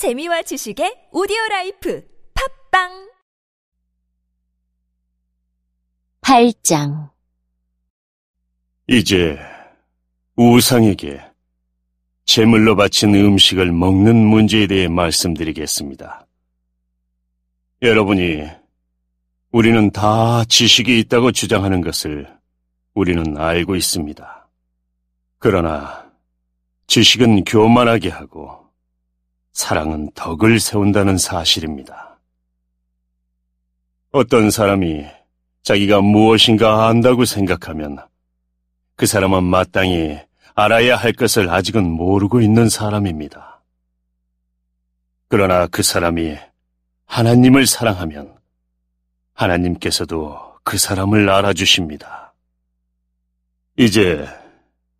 [0.00, 2.02] 재미와 지식의 오디오 life
[2.70, 3.10] 팟빵
[6.22, 7.10] 8장
[8.88, 9.38] 이제
[10.36, 11.20] 우상에게
[12.24, 16.26] 제물로 바친 음식을 먹는 문제에 대해 말씀드리겠습니다.
[17.82, 18.48] 여러분이
[19.52, 22.26] 우리는 다 지식이 있다고 주장하는 것을
[22.94, 24.48] 우리는 알고 있습니다.
[25.38, 26.10] 그러나
[26.86, 28.69] 지식은 교만하게 하고
[29.52, 32.18] 사랑은 덕을 세운다는 사실입니다.
[34.12, 35.06] 어떤 사람이
[35.62, 37.98] 자기가 무엇인가 안다고 생각하면
[38.96, 40.18] 그 사람은 마땅히
[40.54, 43.60] 알아야 할 것을 아직은 모르고 있는 사람입니다.
[45.28, 46.36] 그러나 그 사람이
[47.06, 48.36] 하나님을 사랑하면
[49.34, 52.32] 하나님께서도 그 사람을 알아주십니다.
[53.76, 54.28] 이제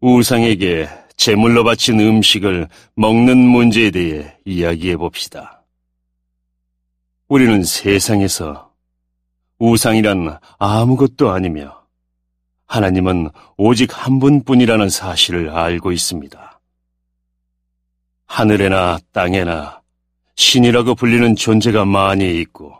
[0.00, 5.62] 우상에게 제물로 바친 음식을 먹는 문제에 대해 이야기해 봅시다.
[7.28, 8.72] 우리는 세상에서
[9.58, 11.82] 우상이란 아무것도 아니며
[12.66, 16.60] 하나님은 오직 한 분뿐이라는 사실을 알고 있습니다.
[18.26, 19.80] 하늘에나 땅에나
[20.36, 22.74] 신이라고 불리는 존재가 많이 있고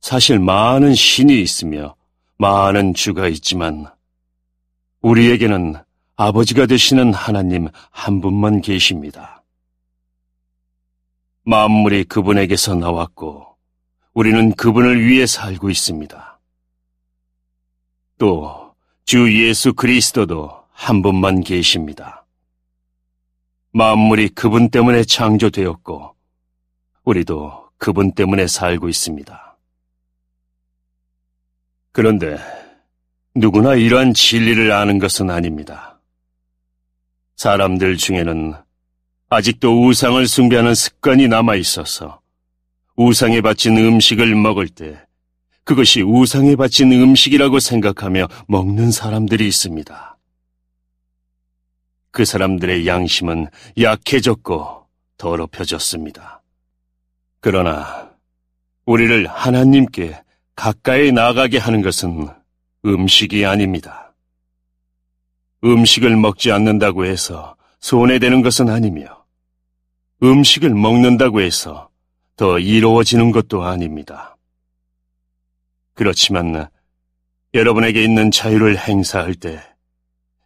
[0.00, 1.96] 사실 많은 신이 있으며
[2.36, 3.86] 많은 주가 있지만
[5.00, 5.76] 우리에게는
[6.18, 9.42] 아버지가 되시는 하나님 한 분만 계십니다.
[11.44, 13.56] 만물이 그분에게서 나왔고
[14.12, 16.38] 우리는 그분을 위해 살고 있습니다.
[18.18, 18.68] 또
[19.08, 22.26] 주 예수 그리스도도 한 분만 계십니다.
[23.72, 26.14] 만물이 그분 때문에 창조되었고
[27.04, 29.56] 우리도 그분 때문에 살고 있습니다.
[31.92, 32.36] 그런데
[33.34, 35.97] 누구나 이러한 진리를 아는 것은 아닙니다.
[37.38, 38.54] 사람들 중에는
[39.30, 42.20] 아직도 우상을 숭배하는 습관이 남아 있어서
[42.96, 45.00] 우상에 바친 음식을 먹을 때
[45.62, 50.18] 그것이 우상에 바친 음식이라고 생각하며 먹는 사람들이 있습니다.
[52.10, 53.46] 그 사람들의 양심은
[53.80, 54.86] 약해졌고
[55.16, 56.42] 더럽혀졌습니다.
[57.38, 58.10] 그러나
[58.84, 60.20] 우리를 하나님께
[60.56, 62.30] 가까이 나가게 하는 것은
[62.84, 64.07] 음식이 아닙니다.
[65.64, 69.24] 음식을 먹지 않는다고 해서 손해되는 것은 아니며
[70.22, 71.88] 음식을 먹는다고 해서
[72.36, 74.36] 더 이로워지는 것도 아닙니다.
[75.94, 76.68] 그렇지만
[77.54, 79.60] 여러분에게 있는 자유를 행사할 때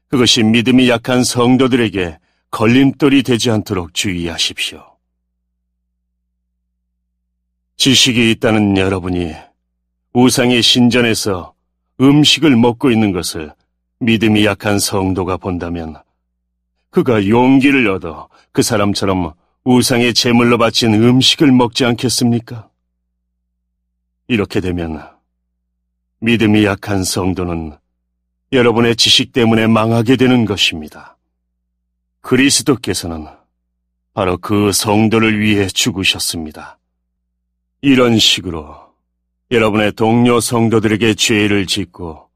[0.09, 2.19] 그것이 믿음이 약한 성도들에게
[2.51, 4.85] 걸림돌이 되지 않도록 주의하십시오.
[7.77, 9.35] 지식이 있다는 여러분이
[10.13, 11.55] 우상의 신전에서
[12.01, 13.55] 음식을 먹고 있는 것을
[14.03, 15.95] 믿음이 약한 성도가 본다면
[16.91, 19.33] 그가 용기를 얻어 그 사람처럼
[19.63, 22.69] 우상의 제물로 바친 음식을 먹지 않겠습니까?
[24.27, 25.09] 이렇게 되면
[26.19, 27.77] 믿음이 약한 성도는
[28.51, 31.17] 여러분의 지식 때문에 망하게 되는 것입니다.
[32.23, 33.29] 그리스도께서는
[34.15, 36.77] 바로 그 성도를 위해 죽으셨습니다.
[37.83, 38.77] 이런 식으로
[39.53, 42.32] 여러분의 동료 성도들에게 죄를 짓고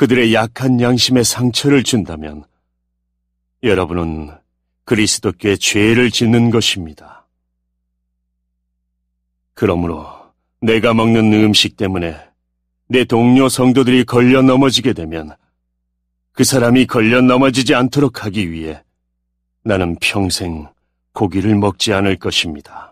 [0.00, 2.44] 그들의 약한 양심에 상처를 준다면
[3.62, 4.30] 여러분은
[4.86, 7.26] 그리스도께 죄를 짓는 것입니다.
[9.52, 10.08] 그러므로
[10.62, 12.16] 내가 먹는 음식 때문에
[12.88, 15.36] 내 동료 성도들이 걸려 넘어지게 되면
[16.32, 18.82] 그 사람이 걸려 넘어지지 않도록 하기 위해
[19.64, 20.66] 나는 평생
[21.12, 22.89] 고기를 먹지 않을 것입니다.